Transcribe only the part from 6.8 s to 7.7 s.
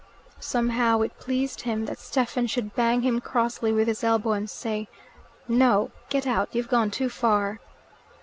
too far."